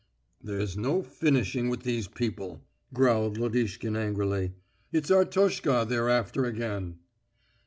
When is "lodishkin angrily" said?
3.37-4.53